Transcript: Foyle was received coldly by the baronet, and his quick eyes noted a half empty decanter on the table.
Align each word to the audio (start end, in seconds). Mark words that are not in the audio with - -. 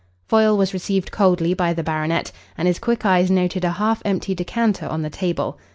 Foyle 0.27 0.57
was 0.57 0.73
received 0.73 1.11
coldly 1.11 1.53
by 1.53 1.73
the 1.73 1.83
baronet, 1.83 2.31
and 2.57 2.67
his 2.67 2.79
quick 2.79 3.05
eyes 3.05 3.29
noted 3.29 3.63
a 3.63 3.73
half 3.73 4.01
empty 4.03 4.33
decanter 4.33 4.87
on 4.87 5.03
the 5.03 5.11
table. 5.11 5.59